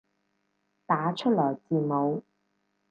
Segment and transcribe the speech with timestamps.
[0.87, 2.23] 打出來字母